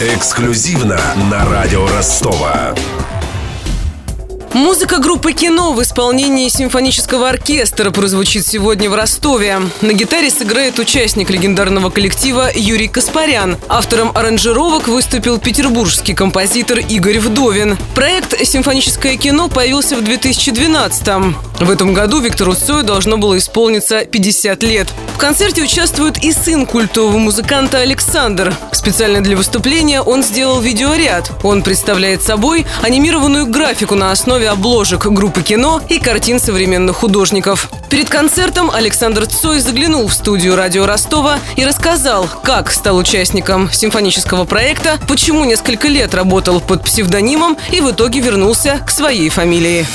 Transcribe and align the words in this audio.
Эксклюзивно 0.00 0.98
на 1.30 1.48
радио 1.48 1.86
Ростова. 1.86 2.74
Музыка 4.52 4.98
группы 4.98 5.32
«Кино» 5.32 5.72
в 5.72 5.80
исполнении 5.82 6.48
симфонического 6.48 7.28
оркестра 7.28 7.92
прозвучит 7.92 8.44
сегодня 8.44 8.90
в 8.90 8.96
Ростове. 8.96 9.60
На 9.82 9.92
гитаре 9.92 10.30
сыграет 10.30 10.80
участник 10.80 11.30
легендарного 11.30 11.90
коллектива 11.90 12.50
Юрий 12.52 12.88
Каспарян. 12.88 13.56
Автором 13.68 14.10
аранжировок 14.16 14.88
выступил 14.88 15.38
петербургский 15.38 16.14
композитор 16.14 16.80
Игорь 16.80 17.20
Вдовин. 17.20 17.78
Проект 17.94 18.44
«Симфоническое 18.44 19.16
кино» 19.16 19.48
появился 19.48 19.96
в 19.96 20.00
2012-м. 20.00 21.36
В 21.60 21.70
этом 21.70 21.94
году 21.94 22.20
Виктору 22.20 22.54
Цою 22.54 22.82
должно 22.82 23.16
было 23.16 23.38
исполниться 23.38 24.04
50 24.04 24.62
лет. 24.64 24.88
В 25.14 25.18
концерте 25.18 25.62
участвует 25.62 26.22
и 26.22 26.32
сын 26.32 26.66
культового 26.66 27.16
музыканта 27.16 27.78
Александр. 27.78 28.52
Специально 28.72 29.22
для 29.22 29.36
выступления 29.36 30.02
он 30.02 30.24
сделал 30.24 30.60
видеоряд. 30.60 31.30
Он 31.44 31.62
представляет 31.62 32.22
собой 32.22 32.66
анимированную 32.82 33.46
графику 33.46 33.94
на 33.94 34.10
основе 34.10 34.48
обложек 34.48 35.06
группы 35.06 35.42
кино 35.42 35.80
и 35.88 35.98
картин 36.00 36.40
современных 36.40 36.96
художников. 36.96 37.70
Перед 37.88 38.08
концертом 38.08 38.70
Александр 38.70 39.26
Цой 39.26 39.60
заглянул 39.60 40.08
в 40.08 40.12
студию 40.12 40.56
радио 40.56 40.84
Ростова 40.84 41.38
и 41.56 41.64
рассказал, 41.64 42.28
как 42.42 42.72
стал 42.72 42.96
участником 42.96 43.70
симфонического 43.72 44.44
проекта, 44.44 44.98
почему 45.06 45.44
несколько 45.44 45.86
лет 45.86 46.14
работал 46.14 46.60
под 46.60 46.82
псевдонимом 46.84 47.56
и 47.70 47.80
в 47.80 47.92
итоге 47.92 48.18
вернулся 48.18 48.80
к 48.84 48.90
своей 48.90 49.28
фамилии. 49.28 49.86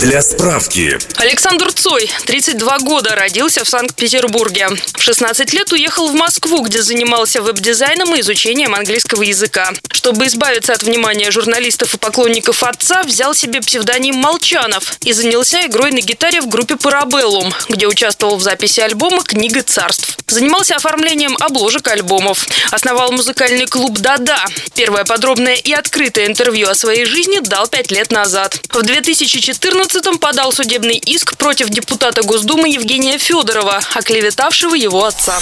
Для 0.00 0.22
справки. 0.22 0.99
Александр 1.16 1.72
Цой, 1.72 2.10
32 2.26 2.78
года, 2.78 3.14
родился 3.14 3.64
в 3.64 3.68
Санкт-Петербурге. 3.68 4.68
В 4.96 5.02
16 5.02 5.52
лет 5.52 5.72
уехал 5.72 6.08
в 6.08 6.14
Москву, 6.14 6.62
где 6.62 6.82
занимался 6.82 7.42
веб-дизайном 7.42 8.14
и 8.14 8.20
изучением 8.20 8.74
английского 8.74 9.22
языка. 9.22 9.72
Чтобы 9.92 10.26
избавиться 10.26 10.72
от 10.72 10.82
внимания 10.82 11.30
журналистов 11.30 11.94
и 11.94 11.98
поклонников 11.98 12.62
отца, 12.62 13.02
взял 13.02 13.34
себе 13.34 13.60
псевдоним 13.60 14.16
Молчанов 14.16 14.96
и 15.02 15.12
занялся 15.12 15.66
игрой 15.66 15.92
на 15.92 16.00
гитаре 16.00 16.40
в 16.40 16.48
группе 16.48 16.76
«Парабеллум», 16.76 17.52
где 17.68 17.86
участвовал 17.86 18.36
в 18.36 18.42
записи 18.42 18.80
альбома 18.80 19.22
«Книга 19.22 19.62
царств». 19.62 20.18
Занимался 20.26 20.76
оформлением 20.76 21.36
обложек 21.40 21.88
альбомов. 21.88 22.46
Основал 22.70 23.12
музыкальный 23.12 23.66
клуб 23.66 23.98
«Да-да». 23.98 24.44
Первое 24.74 25.04
подробное 25.04 25.56
и 25.56 25.72
открытое 25.72 26.26
интервью 26.26 26.68
о 26.68 26.74
своей 26.74 27.04
жизни 27.04 27.40
дал 27.40 27.68
пять 27.68 27.90
лет 27.90 28.10
назад. 28.10 28.60
В 28.70 28.82
2014 28.82 29.60
2014-м 29.60 30.18
подал 30.18 30.52
судебный 30.52 30.89
иск 30.94 31.36
против 31.36 31.70
депутата 31.70 32.22
Госдумы 32.22 32.68
Евгения 32.68 33.18
Федорова, 33.18 33.80
оклеветавшего 33.94 34.74
его 34.74 35.04
отца. 35.04 35.38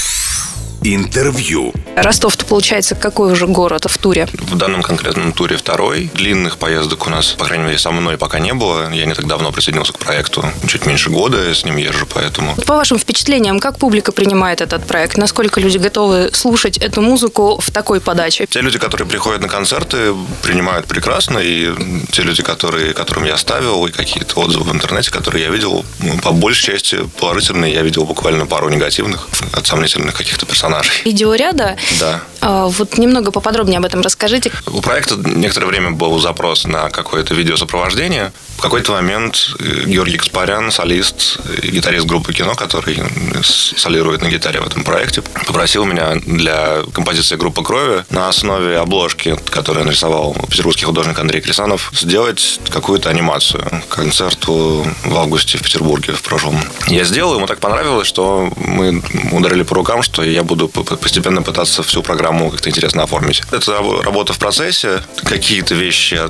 Интервью. 0.83 1.73
Ростов-то, 1.97 2.45
получается, 2.45 2.95
какой 2.95 3.33
уже 3.33 3.48
город 3.48 3.87
в 3.89 3.98
туре? 3.98 4.29
В 4.33 4.57
данном 4.57 4.83
конкретном 4.83 5.33
туре 5.33 5.57
второй. 5.57 6.11
Длинных 6.15 6.59
поездок 6.59 7.07
у 7.09 7.11
нас, 7.11 7.33
по 7.33 7.45
крайней 7.47 7.65
мере, 7.65 7.79
со 7.79 7.91
мной 7.91 8.17
пока 8.17 8.39
не 8.39 8.55
было. 8.55 8.93
Я 8.93 9.05
не 9.05 9.15
так 9.15 9.27
давно 9.27 9.51
присоединился 9.51 9.93
к 9.93 9.99
проекту. 9.99 10.45
Чуть 10.69 10.87
меньше 10.87 11.11
года 11.11 11.49
я 11.49 11.55
с 11.55 11.65
ним 11.65 11.77
езжу, 11.77 12.06
поэтому... 12.06 12.55
По 12.55 12.77
вашим 12.77 12.99
впечатлениям, 12.99 13.59
как 13.59 13.79
публика 13.79 14.12
принимает 14.12 14.61
этот 14.61 14.87
проект? 14.87 15.17
Насколько 15.17 15.61
люди 15.61 15.79
готовы 15.79 16.31
слушать 16.33 16.79
эту 16.79 17.03
музыку 17.03 17.59
в 17.61 17.71
такой 17.73 18.01
подаче? 18.01 18.47
Те 18.49 18.61
люди, 18.61 18.79
которые 18.79 19.09
приходят 19.09 19.43
на 19.43 19.49
концерты, 19.49 20.15
принимают 20.43 20.87
прекрасно. 20.87 21.39
И 21.39 21.75
те 22.12 22.23
люди, 22.23 22.45
которые, 22.45 22.95
которым 22.95 23.25
я 23.25 23.37
ставил, 23.37 23.84
и 23.87 23.91
какие-то 23.91 24.39
отзывы 24.41 24.71
в 24.71 24.73
интернете, 24.73 25.11
которые 25.11 25.45
я 25.45 25.51
видел, 25.51 25.84
ну, 25.99 26.17
по 26.19 26.31
большей 26.31 26.75
части 26.75 26.99
положительные. 27.19 27.75
Я 27.75 27.83
видел 27.83 28.05
буквально 28.05 28.47
пару 28.47 28.69
негативных 28.69 29.29
от 29.53 29.67
сомнительных 29.67 30.15
каких-то 30.15 30.47
персонажей. 30.47 30.68
Видеоряда 31.05 31.77
да. 31.99 32.23
А, 32.41 32.67
вот 32.67 32.99
немного 32.99 33.31
поподробнее 33.31 33.79
об 33.79 33.85
этом 33.85 34.01
расскажите. 34.01 34.53
У 34.67 34.81
проекта 34.81 35.17
некоторое 35.17 35.67
время 35.67 35.91
был 35.91 36.19
запрос 36.19 36.65
на 36.65 36.91
какое-то 36.91 37.35
видеосопровождение. 37.35 38.33
В 38.57 38.61
какой-то 38.61 38.93
момент 38.93 39.55
э, 39.61 39.85
Георгий 39.87 40.19
Каспарян, 40.19 40.73
солист 40.73 41.39
и 41.62 41.71
гитарист 41.71 42.07
группы 42.07 42.33
кино, 42.33 42.55
который 42.55 42.99
солирует 43.43 44.23
на 44.23 44.28
гитаре 44.28 44.61
в 44.61 44.67
этом 44.67 44.83
проекте, 44.83 45.23
попросил 45.47 45.84
меня 45.84 46.17
для 46.17 46.83
композиции 46.93 47.37
группы 47.37 47.62
крови 47.62 48.05
на 48.11 48.28
основе 48.28 48.78
обложки, 48.78 49.37
которую 49.51 49.87
нарисовал 49.87 50.37
петербургский 50.51 50.87
художник 50.87 51.19
Андрей 51.19 51.41
Крисанов, 51.41 51.93
сделать 51.95 52.61
какую-то 52.71 53.11
анимацию 53.11 53.65
к 53.89 53.95
концерту 53.95 54.87
в 55.05 55.17
августе 55.17 55.59
в 55.59 55.62
Петербурге 55.62 56.15
в 56.15 56.23
прошлом. 56.23 56.59
Я 56.89 57.05
сделал, 57.05 57.37
ему 57.37 57.47
так 57.47 57.61
понравилось, 57.61 58.09
что 58.09 58.53
мы 58.57 59.03
ударили 59.31 59.62
по 59.62 59.75
рукам, 59.77 60.03
что 60.03 60.23
я 60.25 60.43
буду 60.43 60.58
постепенно 60.67 61.43
пытаться 61.43 61.83
всю 61.83 62.03
программу 62.03 62.51
как-то 62.51 62.71
интересно 62.71 63.05
оформить. 63.05 63.43
Это 63.53 63.79
работа 64.03 64.33
в 64.33 64.39
процессе. 64.39 65.03
Какие-то 65.25 65.75
вещи 65.75 66.21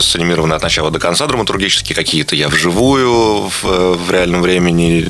санимированы 0.00 0.54
от 0.54 0.62
начала 0.62 0.90
до 0.90 0.98
конца 0.98 1.26
драматургически 1.26 1.92
какие-то 1.92 2.36
я 2.36 2.48
вживую 2.48 3.48
в, 3.48 3.96
в 3.96 4.10
реальном 4.10 4.42
времени, 4.42 5.06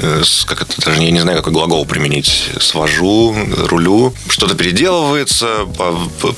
э, 0.00 0.22
как 0.46 0.62
это 0.62 0.80
даже 0.82 1.02
я 1.02 1.10
не 1.10 1.20
знаю, 1.20 1.38
какой 1.38 1.52
глагол 1.52 1.86
применить, 1.86 2.50
свожу, 2.60 3.34
рулю, 3.66 4.14
что-то 4.28 4.54
переделывается, 4.54 5.66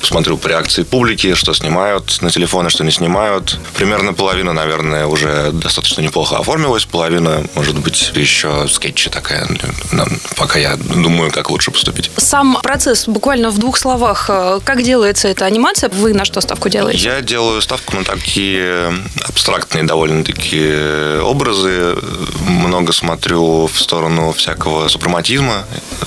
посмотрю 0.01 0.37
по 0.39 0.49
реакции 0.49 0.83
публики, 0.83 1.35
что 1.35 1.55
снимают 1.55 2.21
на 2.23 2.31
телефоны, 2.31 2.71
что 2.71 2.85
не 2.85 2.91
снимают. 2.91 3.59
Примерно 3.75 4.13
половина, 4.13 4.53
наверное, 4.53 5.07
уже 5.07 5.51
достаточно 5.53 6.01
неплохо 6.01 6.39
оформилась, 6.39 6.85
половина, 6.85 7.45
может 7.55 7.79
быть, 7.79 8.13
еще 8.15 8.67
скетчи 8.69 9.11
такая, 9.11 9.49
пока 10.37 10.59
я 10.59 10.77
думаю, 10.77 11.31
как 11.31 11.51
лучше 11.51 11.71
поступить. 11.81 12.11
Сам 12.17 12.59
процесс, 12.63 13.09
буквально 13.09 13.51
в 13.51 13.59
двух 13.59 13.77
словах, 13.77 14.27
э, 14.29 14.61
как 14.65 14.83
делается 14.83 15.29
эта 15.29 15.45
анимация? 15.45 15.91
Вы 15.91 16.15
на 16.15 16.25
что 16.25 16.41
ставку 16.41 16.69
делаете? 16.69 17.03
Я 17.03 17.21
делаю 17.21 17.61
ставку 17.63 17.97
на 17.97 18.05
такие 18.05 18.93
абстрактные 19.29 19.51
абстрактные 19.51 19.85
довольно-таки 19.85 21.21
образы. 21.23 21.97
Много 22.47 22.93
смотрю 22.93 23.67
в 23.67 23.81
сторону 23.81 24.33
всякого 24.33 24.89
супрематизма 24.89 25.65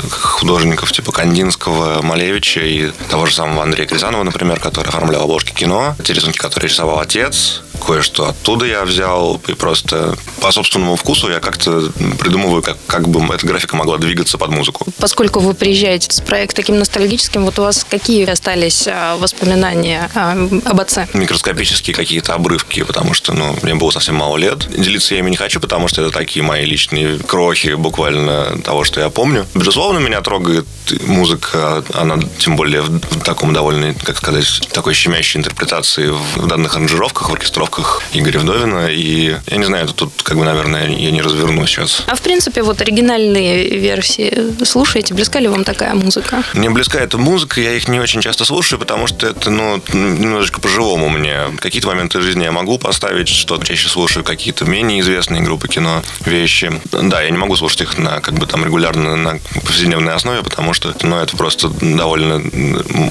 художников 0.10 0.92
типа 0.92 1.12
Кандинского, 1.12 2.02
Малевича 2.02 2.62
и 2.62 2.92
того 3.10 3.26
же 3.26 3.36
самого 3.36 3.64
Андрея 3.64 3.88
Кризанова, 3.88 4.24
например, 4.24 4.60
который 4.60 4.90
оформлял 4.90 5.24
обложки 5.24 5.52
кино. 5.52 5.96
Те 6.04 6.14
рисунки, 6.14 6.38
которые 6.38 6.70
рисовал 6.70 7.00
отец, 7.00 7.62
кое-что 7.86 8.30
оттуда 8.30 8.66
я 8.66 8.86
взял, 8.86 9.42
и 9.48 9.54
просто 9.54 10.16
по 10.42 10.52
собственному 10.52 10.96
вкусу 10.96 11.30
я 11.30 11.40
как-то 11.40 11.92
придумываю, 12.20 12.62
как, 12.62 12.78
как 12.88 13.08
бы 13.08 13.24
эта 13.34 13.46
графика 13.46 13.76
могла 13.76 13.98
двигаться 13.98 14.38
под 14.38 14.50
музыку. 14.52 14.86
Поскольку 15.00 15.40
вы 15.40 15.54
приезжаете 15.54 16.12
с 16.12 16.22
проектом 16.22 16.56
таким 16.56 16.80
ностальгическим, 16.80 17.46
вот 17.46 17.58
у 17.60 17.64
вас 17.64 17.86
какие 17.90 18.30
остались 18.30 18.88
а, 18.88 19.18
воспоминания 19.18 20.10
а, 20.14 20.38
об 20.66 20.80
отце? 20.80 21.08
Микроскопические 21.14 21.96
какие-то 21.96 22.36
обрывки, 22.36 22.84
потому 22.84 23.14
что, 23.14 23.34
ну, 23.34 23.56
мне 23.64 23.76
было 23.76 23.90
совсем 23.92 24.16
мало 24.16 24.38
лет. 24.38 24.68
Делиться 24.70 25.16
я 25.16 25.20
ими 25.20 25.32
не 25.32 25.36
хочу, 25.36 25.60
потому 25.60 25.88
что 25.88 26.02
это 26.02 26.12
такие 26.12 26.44
мои 26.44 26.66
личные 26.66 27.18
крохи 27.20 27.74
буквально 27.74 28.62
того, 28.62 28.84
что 28.84 29.02
я 29.02 29.10
помню. 29.10 29.46
Безусловно, 29.56 30.00
меня 30.00 30.22
трогает 30.22 30.68
музыка, 31.06 31.84
она 31.94 32.20
тем 32.38 32.56
более 32.56 32.82
в 32.82 33.22
таком 33.22 33.54
довольно, 33.54 33.94
как 33.94 34.18
сказать, 34.18 34.70
такой 34.72 34.94
щемящей 34.94 35.40
интерпретации 35.40 36.10
в 36.36 36.48
данных 36.48 36.76
аранжировках, 36.76 37.30
в 37.30 37.34
оркестровках 37.34 37.63
аранжировках 37.64 38.04
Игоря 38.14 38.40
Вдовина. 38.40 38.88
И 38.88 39.36
я 39.48 39.58
не 39.58 39.66
знаю, 39.66 39.88
тут, 39.88 40.12
как 40.24 40.38
бы, 40.38 40.46
наверное, 40.46 40.90
я 40.90 41.12
не 41.12 41.22
разверну 41.22 41.66
сейчас. 41.66 42.04
А 42.08 42.16
в 42.16 42.22
принципе, 42.22 42.62
вот 42.62 42.82
оригинальные 42.82 43.78
версии 43.78 44.64
слушаете? 44.64 45.14
Близка 45.14 45.40
ли 45.40 45.48
вам 45.48 45.64
такая 45.64 45.94
музыка? 45.94 46.44
Мне 46.54 46.70
близка 46.70 47.00
эта 47.00 47.18
музыка, 47.18 47.62
я 47.62 47.74
их 47.74 47.88
не 47.88 48.00
очень 48.00 48.22
часто 48.22 48.46
слушаю, 48.46 48.80
потому 48.80 49.08
что 49.08 49.28
это, 49.28 49.50
ну, 49.50 49.82
немножечко 49.94 50.60
по-живому 50.60 51.10
мне. 51.10 51.38
Какие-то 51.60 51.88
моменты 51.88 52.22
жизни 52.22 52.44
я 52.44 52.52
могу 52.52 52.78
поставить, 52.78 53.28
что 53.28 53.58
чаще 53.58 53.88
слушаю 53.88 54.24
какие-то 54.24 54.66
менее 54.66 55.00
известные 55.02 55.42
группы 55.42 55.68
кино, 55.68 56.04
вещи. 56.26 56.72
Да, 56.92 57.22
я 57.22 57.30
не 57.30 57.38
могу 57.38 57.56
слушать 57.56 57.82
их 57.82 57.98
на, 57.98 58.20
как 58.20 58.36
бы, 58.36 58.46
там, 58.46 58.66
регулярно 58.66 59.16
на 59.16 59.40
повседневной 59.66 60.14
основе, 60.14 60.44
потому 60.44 60.74
что, 60.74 60.94
ну, 61.02 61.18
это 61.18 61.36
просто 61.38 61.70
довольно, 61.70 62.42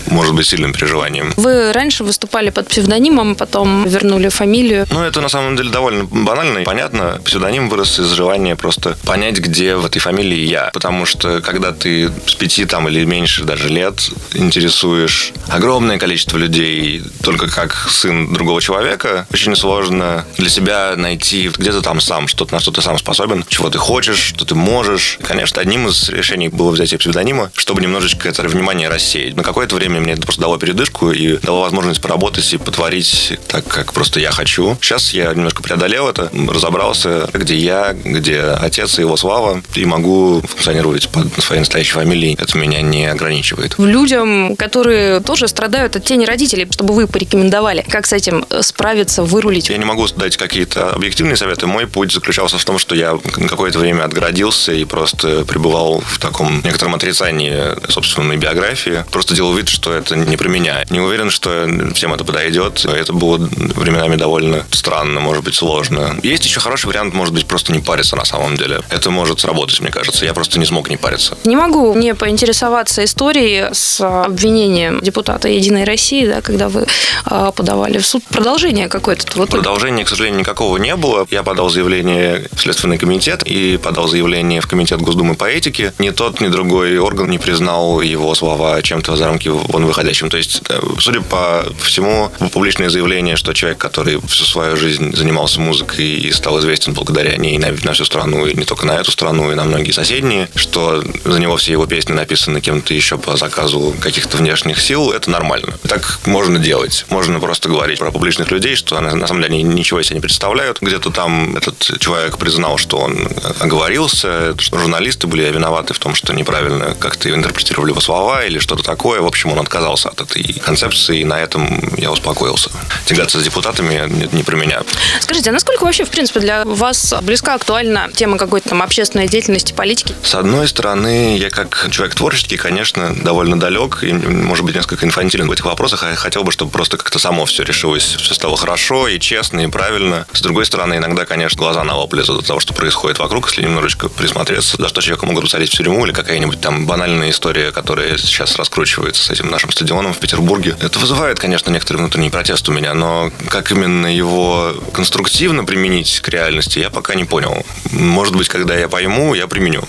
может 0.06 0.34
быть, 0.34 0.46
сильным 0.46 0.72
переживанием. 0.72 1.32
Вы 1.36 1.72
раньше 1.72 2.04
выступали 2.04 2.50
под 2.50 2.68
псевдонимом, 2.68 3.34
потом 3.34 3.86
вернули 3.86 4.28
фамилию 4.28 4.41
фамилию? 4.42 4.86
Ну, 4.91 5.04
это 5.04 5.21
на 5.21 5.28
самом 5.28 5.56
деле 5.56 5.71
довольно 5.71 6.04
банально 6.04 6.59
и 6.59 6.65
понятно. 6.65 7.21
Псевдоним 7.24 7.68
вырос 7.68 8.00
из 8.00 8.10
желания 8.10 8.56
просто 8.56 8.97
понять, 9.04 9.39
где 9.39 9.77
в 9.77 9.86
этой 9.86 10.00
фамилии 10.00 10.44
я. 10.44 10.71
Потому 10.72 11.06
что, 11.06 11.41
когда 11.41 11.71
ты 11.71 12.10
с 12.27 12.34
пяти 12.34 12.65
там 12.65 12.89
или 12.89 13.04
меньше 13.04 13.44
даже 13.44 13.68
лет 13.68 14.10
интересуешь 14.34 15.33
огромное 15.48 15.98
количество 15.98 16.39
людей 16.39 17.03
только 17.22 17.48
как 17.48 17.89
сын 17.89 18.33
другого 18.33 18.60
человека, 18.60 19.27
очень 19.33 19.54
сложно 19.54 20.24
для 20.39 20.48
себя 20.48 20.94
найти, 20.97 21.48
где 21.56 21.71
ты 21.71 21.80
там 21.80 22.00
сам, 22.00 22.27
что-то 22.27 22.54
на 22.54 22.60
что 22.60 22.72
ты 22.72 22.83
сам 22.83 22.98
способен, 22.98 23.44
чего 23.48 23.71
ты 23.71 23.78
хочешь, 23.78 24.18
что 24.18 24.44
ты 24.44 24.56
можешь. 24.56 25.18
Конечно, 25.22 25.60
одним 25.60 25.86
из 25.86 26.09
решений 26.09 26.48
было 26.48 26.72
взять 26.72 26.98
псевдонима, 26.98 27.53
чтобы 27.54 27.80
немножечко 27.80 28.28
это 28.28 28.42
внимание 28.42 28.89
рассеять. 28.89 29.36
На 29.36 29.44
какое-то 29.44 29.77
время 29.77 30.00
мне 30.00 30.15
это 30.15 30.22
просто 30.22 30.42
дало 30.42 30.59
передышку 30.59 31.12
и 31.12 31.36
дало 31.36 31.60
возможность 31.60 32.00
поработать 32.00 32.53
и 32.53 32.59
потворить 32.59 33.39
так, 33.47 33.68
как 33.68 33.92
просто 33.92 34.18
я 34.18 34.31
хочу. 34.32 34.76
Сейчас 34.80 35.12
я 35.12 35.32
немножко 35.32 35.62
преодолел 35.62 36.08
это, 36.08 36.30
разобрался, 36.48 37.28
где 37.32 37.56
я, 37.56 37.92
где 37.92 38.40
отец 38.40 38.98
и 38.98 39.02
его 39.02 39.16
слава, 39.16 39.62
и 39.74 39.84
могу 39.84 40.42
функционировать 40.42 41.08
под 41.08 41.32
своей 41.42 41.60
настоящей 41.60 41.92
фамилией. 41.92 42.36
Это 42.38 42.58
меня 42.58 42.80
не 42.82 43.06
ограничивает. 43.06 43.74
Людям, 43.78 44.56
которые 44.56 45.20
тоже 45.20 45.48
страдают 45.48 45.96
от 45.96 46.04
тени 46.04 46.24
родителей, 46.24 46.68
чтобы 46.70 46.94
вы 46.94 47.06
порекомендовали, 47.06 47.84
как 47.88 48.06
с 48.06 48.12
этим 48.12 48.44
справиться, 48.60 49.22
вырулить? 49.22 49.68
Я 49.68 49.78
не 49.78 49.84
могу 49.84 50.06
дать 50.16 50.36
какие-то 50.36 50.90
объективные 50.90 51.36
советы. 51.36 51.66
Мой 51.66 51.86
путь 51.86 52.12
заключался 52.12 52.58
в 52.58 52.64
том, 52.64 52.78
что 52.78 52.94
я 52.94 53.18
какое-то 53.48 53.78
время 53.78 54.04
отгородился 54.04 54.72
и 54.72 54.84
просто 54.84 55.44
пребывал 55.44 56.00
в 56.00 56.18
таком 56.18 56.62
некотором 56.62 56.94
отрицании 56.94 57.60
собственной 57.90 58.36
биографии. 58.36 59.04
Просто 59.10 59.34
делал 59.34 59.54
вид, 59.54 59.68
что 59.68 59.92
это 59.92 60.16
не 60.16 60.36
про 60.36 60.48
меня. 60.48 60.84
Не 60.90 61.00
уверен, 61.00 61.30
что 61.30 61.68
всем 61.94 62.12
это 62.14 62.24
подойдет. 62.24 62.84
Это 62.84 63.12
было 63.12 63.38
временами 63.38 64.16
довольно 64.22 64.65
странно, 64.71 65.19
может 65.19 65.42
быть, 65.42 65.57
сложно. 65.57 66.16
Есть 66.22 66.45
еще 66.45 66.60
хороший 66.60 66.86
вариант, 66.86 67.13
может 67.13 67.34
быть, 67.34 67.45
просто 67.47 67.72
не 67.72 67.80
париться 67.80 68.15
на 68.15 68.24
самом 68.24 68.57
деле. 68.57 68.80
Это 68.89 69.10
может 69.10 69.41
сработать, 69.41 69.80
мне 69.80 69.91
кажется. 69.91 70.24
Я 70.24 70.33
просто 70.33 70.60
не 70.60 70.65
смог 70.65 70.89
не 70.89 70.97
париться. 70.97 71.36
Не 71.45 71.57
могу 71.57 71.92
не 71.95 72.15
поинтересоваться 72.15 73.03
историей 73.03 73.71
с 73.72 74.01
обвинением 74.01 75.01
депутата 75.01 75.48
Единой 75.48 75.83
России, 75.83 76.24
да, 76.24 76.41
когда 76.41 76.69
вы 76.69 76.86
а, 77.24 77.51
подавали 77.51 77.98
в 77.98 78.07
суд. 78.07 78.22
Продолжение 78.28 78.89
какое-то. 78.89 79.27
Вот 79.34 79.51
Продолжения, 79.51 80.04
к 80.04 80.09
сожалению, 80.09 80.39
никакого 80.39 80.77
не 80.77 80.95
было. 80.95 81.27
Я 81.33 81.42
подал 81.42 81.68
заявление 81.68 82.48
в 82.53 82.60
Следственный 82.60 82.98
комитет 82.98 83.42
и 83.42 83.77
подал 83.77 84.07
заявление 84.07 84.60
в 84.60 84.68
Комитет 84.68 85.01
Госдумы 85.01 85.34
по 85.34 85.47
этике. 85.47 85.92
Ни 85.98 86.10
тот, 86.10 86.41
ни 86.41 86.47
другой 86.47 86.97
орган 86.98 87.28
не 87.28 87.39
признал 87.39 88.01
его 88.01 88.36
слова 88.36 88.80
чем-то 88.83 89.16
за 89.16 89.27
рамки 89.27 89.48
вон 89.48 89.84
выходящим. 89.84 90.30
То 90.30 90.36
есть, 90.36 90.63
э, 90.68 90.80
судя 91.01 91.22
по 91.22 91.65
всему, 91.83 92.30
публичное 92.53 92.89
заявление, 92.89 93.34
что 93.34 93.53
человек, 93.53 93.78
который 93.78 94.11
всю 94.26 94.44
свою 94.44 94.76
жизнь 94.76 95.14
занимался 95.14 95.60
музыкой 95.60 96.06
и 96.06 96.32
стал 96.32 96.59
известен 96.60 96.92
благодаря 96.92 97.36
ней 97.36 97.59
на, 97.59 97.72
на 97.82 97.92
всю 97.92 98.04
страну, 98.04 98.47
и 98.47 98.54
не 98.54 98.64
только 98.64 98.86
на 98.86 98.92
эту 98.92 99.10
страну, 99.10 99.50
и 99.53 99.54
на 99.54 99.64
многие 99.64 99.92
соседние, 99.92 100.48
что 100.54 101.03
за 101.24 101.41
него 101.41 101.56
все 101.56 101.72
его 101.72 101.86
песни 101.86 102.12
написаны 102.12 102.60
кем-то 102.60 102.94
еще 102.94 103.18
по 103.18 103.36
заказу 103.36 103.94
каких-то 104.00 104.36
внешних 104.36 104.80
сил, 104.80 105.12
это 105.12 105.30
нормально. 105.30 105.74
Так 105.88 106.20
можно 106.26 106.59
делать. 106.59 107.04
Можно 107.09 107.41
просто 107.41 107.68
говорить 107.68 107.98
про 107.98 108.10
публичных 108.10 108.50
людей, 108.50 108.76
что 108.76 109.00
на 109.00 109.26
самом 109.26 109.42
деле 109.42 109.54
они 109.54 109.62
ничего 109.62 110.03
себе 110.03 110.16
не 110.16 110.20
представляют. 110.20 110.78
Где-то 110.80 111.10
там 111.10 111.56
этот 111.56 111.98
человек 112.00 112.38
признал, 112.38 112.78
что 112.78 112.98
он 112.98 113.28
оговорился, 113.60 114.54
что 114.58 114.78
журналисты 114.78 115.26
были 115.26 115.50
виноваты 115.50 115.94
в 115.94 115.98
том, 115.98 116.15
что 116.15 116.32
неправильно 116.32 116.94
как-то 116.98 117.30
интерпретировали 117.30 117.91
его 117.91 118.00
слова 118.00 118.44
или 118.44 118.58
что-то 118.58 118.82
такое. 118.82 119.20
В 119.20 119.26
общем, 119.26 119.53
он 119.53 119.58
отказался 119.58 120.08
от 120.08 120.20
этой 120.20 120.42
концепции, 120.54 121.20
и 121.20 121.24
на 121.24 121.41
этом 121.41 121.94
я 121.97 122.10
успокоился. 122.10 122.70
Тягаться 123.06 123.41
с 123.41 123.42
депутатами 123.42 124.02
не, 124.07 124.28
не 124.33 124.43
про 124.43 124.57
меня. 124.57 124.83
Скажите, 125.21 125.51
а 125.51 125.53
насколько 125.53 125.84
вообще, 125.84 126.04
в 126.04 126.10
принципе, 126.10 126.41
для 126.41 126.65
вас 126.65 127.15
близка, 127.22 127.54
актуальна 127.54 128.10
тема 128.15 128.39
какой-то 128.39 128.71
там 128.71 128.83
общественной 128.83 129.28
деятельности, 129.28 129.72
политики? 129.72 130.15
С 130.22 130.34
одной 130.34 130.69
стороны, 130.69 131.37
я 131.37 131.51
как 131.51 131.89
человек 131.91 132.15
творческий, 132.15 132.57
конечно, 132.57 133.15
довольно 133.15 133.59
далек 133.59 134.03
и, 134.03 134.13
может 134.13 134.65
быть, 134.65 134.75
несколько 134.75 135.07
инфантилен 135.07 135.49
в 135.49 135.53
этих 135.53 135.65
вопросах. 135.65 136.04
Я 136.09 136.15
хотел 136.15 136.45
бы, 136.45 136.53
чтобы 136.53 136.71
просто 136.71 136.97
как-то 136.97 137.19
само 137.19 137.45
все 137.47 137.63
решилось, 137.63 138.16
все 138.19 138.34
стало 138.34 138.57
хорошо 138.57 139.09
и 139.09 139.19
честно, 139.19 139.60
и 139.60 139.66
правильно. 139.66 140.27
С 140.33 140.41
другой 140.41 140.66
стороны, 140.66 140.95
иногда, 140.95 141.25
конечно, 141.25 141.59
глаза 141.59 141.84
на 141.84 141.93
лезут 142.13 142.41
от 142.41 142.47
того, 142.47 142.60
что 142.60 142.75
происходит 142.75 143.19
вокруг, 143.19 143.49
если 143.49 143.63
немножечко 143.63 144.09
присмотреться, 144.09 144.77
за 144.78 144.89
что 144.89 145.01
человека 145.01 145.27
могут 145.27 145.45
посадить 145.45 145.71
в 145.71 145.77
тюрьму 145.77 146.04
или 146.04 146.13
какая-нибудь 146.13 146.60
там 146.60 146.87
банальная 146.87 147.31
история, 147.31 147.71
которая 147.72 148.16
сейчас 148.19 148.57
раскручивается 148.57 149.22
с 149.22 149.31
этим 149.31 149.51
нашим 149.51 149.71
стадионом 149.71 150.13
в 150.13 150.19
Петербурге. 150.19 150.77
Это 150.81 150.99
вызывает, 150.99 151.39
конечно, 151.39 151.71
некоторый 151.71 151.99
внутренний 151.99 152.31
протест 152.31 152.69
у 152.69 152.72
меня, 152.72 152.95
но 152.95 153.31
как 153.49 153.71
именно 153.92 154.06
его 154.06 154.74
конструктивно 154.92 155.65
применить 155.65 156.21
к 156.21 156.28
реальности, 156.28 156.78
я 156.78 156.91
пока 156.91 157.15
не 157.15 157.24
понял. 157.24 157.65
Может 157.91 158.34
быть, 158.34 158.48
когда 158.48 158.74
я 158.74 158.89
пойму, 158.89 159.34
я 159.34 159.47
применю. 159.47 159.84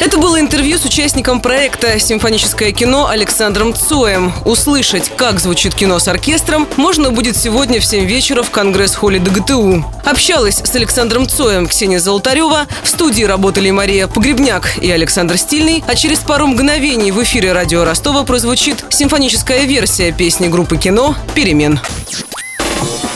Это 0.00 0.18
было 0.18 0.40
интервью 0.40 0.78
с 0.78 0.84
участником 0.84 1.40
проекта 1.40 2.00
«Симфоническое 2.00 2.72
кино» 2.72 3.06
Александром 3.06 3.72
Цоем. 3.72 4.32
Услышать, 4.44 5.12
как 5.16 5.38
звучит 5.38 5.76
кино 5.76 6.00
с 6.00 6.08
оркестром, 6.08 6.66
можно 6.76 7.10
будет 7.10 7.36
сегодня 7.36 7.80
в 7.80 7.84
7 7.84 8.04
вечера 8.04 8.42
в 8.42 8.50
Конгресс-холле 8.50 9.20
ДГТУ. 9.20 9.84
Общалась 10.04 10.56
с 10.56 10.74
Александром 10.74 11.28
Цоем 11.28 11.68
Ксения 11.68 12.00
Золотарева. 12.00 12.66
В 12.82 12.88
студии 12.88 13.22
работали 13.22 13.70
Мария 13.70 14.08
Погребняк 14.08 14.76
и 14.78 14.90
Александр 14.90 15.38
Стильный. 15.38 15.84
А 15.86 15.94
через 15.94 16.18
пару 16.18 16.48
мгновений 16.48 17.12
в 17.12 17.22
эфире 17.22 17.52
радио 17.52 17.84
Ростова 17.84 18.24
прозвучит 18.24 18.84
симфоническая 18.90 19.66
версия 19.66 20.10
песни 20.10 20.48
группы 20.48 20.78
«Кино» 20.78 21.14
«Перемен». 21.36 21.78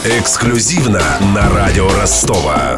Эксклюзивно 0.09 1.03
на 1.35 1.49
радио 1.49 1.89
Ростова. 1.89 2.77